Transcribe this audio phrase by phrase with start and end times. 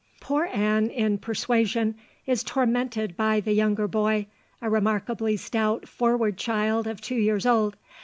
[0.19, 1.93] Poor Anne in Persuasion
[2.25, 4.25] is tormented by "the younger boy,
[4.59, 7.77] a remarkably stout forward child of two years old